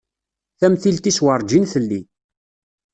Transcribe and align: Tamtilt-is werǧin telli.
Tamtilt-is 0.59 1.19
werǧin 1.23 1.65
telli. 1.71 2.01